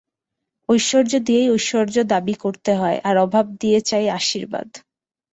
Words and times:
ঐশ্বর্য 0.69 1.13
দিয়েই 1.27 1.51
ঐশ্বর্য 1.51 1.95
দাবি 2.13 2.35
করতে 2.43 2.71
হয়, 2.75 2.97
আর 3.03 3.15
অভাব 3.17 3.45
দিয়ে 3.61 3.79
চাই 3.89 4.05
আশীর্বাদ। 4.19 4.69